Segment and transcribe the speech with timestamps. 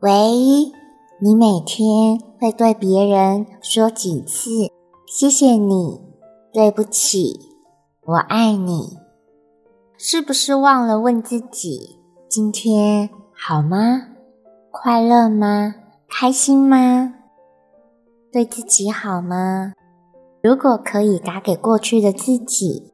[0.00, 0.12] 喂，
[1.20, 4.70] 你每天会对别人说几次
[5.08, 6.00] “谢谢你
[6.54, 7.40] ”“对不起
[8.06, 8.96] ”“我爱你”？
[9.98, 11.98] 是不是忘了问自己
[12.28, 14.02] 今天好吗？
[14.70, 15.74] 快乐吗？
[16.08, 17.14] 开心吗？
[18.32, 19.72] 对自己好吗？
[20.40, 22.92] 如果可以打给过去的自己，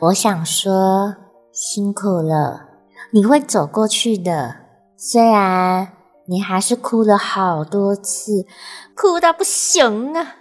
[0.00, 1.16] 我想说
[1.52, 2.62] 辛苦了，
[3.12, 4.56] 你会走过去的，
[4.96, 5.95] 虽然。
[6.28, 8.46] 你还是哭了好多次，
[8.96, 10.36] 哭到不行啊！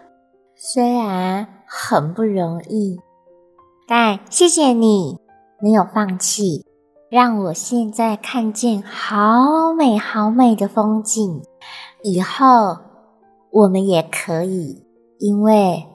[0.55, 2.99] 虽然很不容易，
[3.87, 5.19] 但谢谢你
[5.61, 6.65] 没有放弃，
[7.09, 11.43] 让我现在看见好美好美的风景。
[12.03, 12.77] 以后
[13.51, 14.85] 我们也可以，
[15.19, 15.85] 因为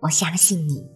[0.00, 0.86] 我相信你。